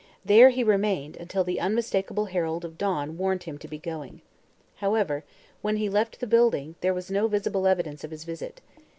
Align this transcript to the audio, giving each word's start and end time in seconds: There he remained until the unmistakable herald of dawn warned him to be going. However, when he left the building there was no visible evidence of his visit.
There 0.25 0.49
he 0.49 0.63
remained 0.63 1.15
until 1.17 1.43
the 1.43 1.59
unmistakable 1.59 2.25
herald 2.25 2.65
of 2.65 2.75
dawn 2.75 3.19
warned 3.19 3.43
him 3.43 3.59
to 3.59 3.67
be 3.67 3.77
going. 3.77 4.21
However, 4.77 5.23
when 5.61 5.77
he 5.77 5.89
left 5.89 6.19
the 6.19 6.25
building 6.25 6.73
there 6.81 6.89
was 6.91 7.11
no 7.11 7.27
visible 7.27 7.67
evidence 7.67 8.03
of 8.03 8.09
his 8.09 8.23
visit. 8.23 8.61